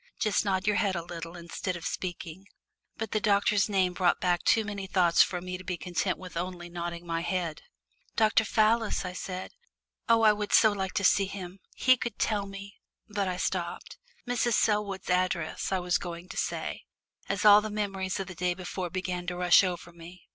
Just 0.19 0.43
nod 0.43 0.65
your 0.65 0.77
head 0.77 0.95
a 0.95 1.03
little, 1.05 1.35
instead 1.37 1.75
of 1.75 1.85
speaking." 1.85 2.47
But 2.97 3.11
the 3.11 3.19
doctor's 3.19 3.69
name 3.69 3.93
brought 3.93 4.19
back 4.19 4.41
too 4.41 4.63
many 4.63 4.87
thoughts 4.87 5.21
for 5.21 5.41
me 5.41 5.59
to 5.59 5.63
be 5.63 5.77
content 5.77 6.17
with 6.17 6.35
only 6.35 6.69
nodding 6.69 7.05
my 7.05 7.21
head. 7.21 7.61
"Dr. 8.15 8.43
Fallis," 8.43 9.05
I 9.05 9.13
said. 9.13 9.51
"Oh, 10.09 10.23
I 10.23 10.33
would 10.33 10.53
so 10.53 10.71
like 10.71 10.93
to 10.95 11.03
see 11.03 11.27
him. 11.27 11.59
He 11.75 11.97
could 11.97 12.17
tell 12.17 12.47
me" 12.47 12.79
but 13.15 13.27
I 13.27 13.37
stopped. 13.37 13.99
"Mrs. 14.27 14.53
Selwood's 14.53 15.11
address" 15.11 15.71
I 15.71 15.77
was 15.77 15.99
going 15.99 16.29
to 16.29 16.35
say, 16.37 16.85
as 17.29 17.45
all 17.45 17.61
the 17.61 17.69
memories 17.69 18.19
of 18.19 18.25
the 18.25 18.33
day 18.33 18.55
before 18.55 18.89
began 18.89 19.27
to 19.27 19.37
rush 19.37 19.63
over 19.63 19.91
me. 19.93 20.23